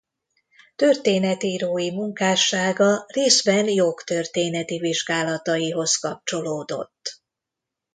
Történetírói 0.75 1.91
munkássága 1.91 3.03
részben 3.07 3.67
jogtörténeti 3.67 4.77
vizsgálataihoz 4.77 5.95
kapcsolódott. 5.95 7.21